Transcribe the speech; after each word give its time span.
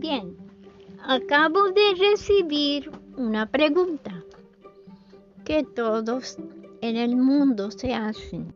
Bien, 0.00 0.34
acabo 1.04 1.72
de 1.72 1.94
recibir 1.98 2.90
una 3.18 3.44
pregunta 3.44 4.24
que 5.44 5.62
todos 5.62 6.38
en 6.80 6.96
el 6.96 7.16
mundo 7.18 7.70
se 7.70 7.92
hacen 7.92 8.54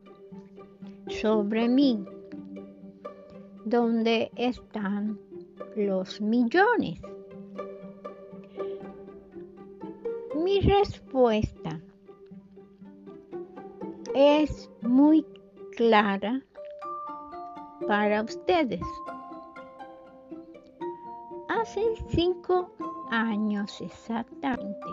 sobre 1.06 1.68
mí. 1.68 2.02
¿Dónde 3.66 4.30
están 4.36 5.20
los 5.76 6.18
millones? 6.22 6.98
Mi 10.42 10.62
respuesta 10.62 11.78
es 14.14 14.70
muy 14.80 15.26
clara 15.76 16.42
para 17.86 18.22
ustedes. 18.22 18.80
Hace 21.64 21.94
cinco 22.10 22.70
años 23.10 23.80
exactamente. 23.80 24.86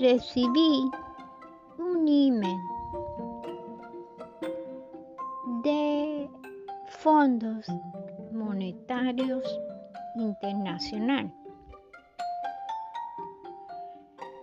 Recibí 0.00 0.88
un 1.78 2.06
email 2.06 2.60
de 5.64 6.30
fondos 6.86 7.66
monetarios 8.30 9.42
internacional. 10.14 11.34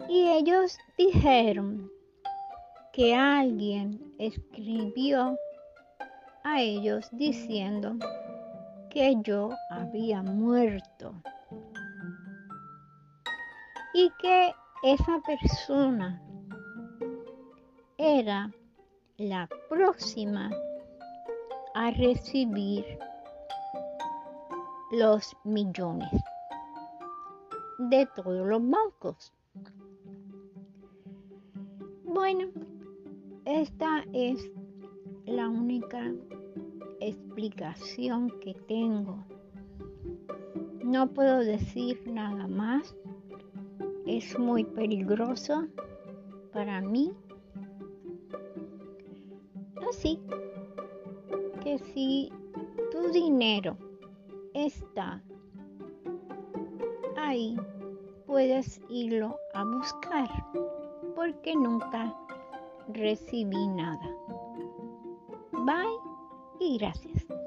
Y 0.09 0.27
ellos 0.27 0.77
dijeron 0.97 1.89
que 2.91 3.15
alguien 3.15 4.13
escribió 4.19 5.38
a 6.43 6.59
ellos 6.61 7.07
diciendo 7.13 7.95
que 8.93 9.15
yo 9.23 9.49
había 9.71 10.22
muerto 10.22 11.16
y 13.95 14.11
que 14.22 14.53
esa 14.83 15.19
persona 15.25 16.22
era 17.97 18.52
la 19.17 19.49
próxima 19.67 20.52
a 21.73 21.89
recibir 21.89 22.86
los 24.91 25.36
millones 25.44 26.11
de 27.80 28.08
todos 28.16 28.45
los 28.45 28.61
bancos. 28.69 29.33
Bueno, 32.03 32.45
esta 33.45 34.03
es 34.14 34.52
la 35.25 35.49
única 35.49 36.14
explicación 37.05 38.31
que 38.39 38.53
tengo. 38.67 39.23
No 40.83 41.07
puedo 41.07 41.39
decir 41.39 42.01
nada 42.07 42.47
más. 42.47 42.95
Es 44.05 44.37
muy 44.37 44.63
peligroso 44.63 45.67
para 46.51 46.81
mí. 46.81 47.11
Así 49.89 50.19
que 51.63 51.77
si 51.79 52.31
tu 52.91 53.11
dinero 53.11 53.77
está 54.53 55.23
ahí, 57.17 57.55
puedes 58.25 58.81
irlo 58.89 59.37
a 59.53 59.63
buscar 59.63 60.29
porque 61.15 61.55
nunca 61.55 62.15
recibí 62.89 63.67
nada. 63.67 64.09
Bye 65.51 66.12
y 66.64 66.78
gracias. 66.78 67.42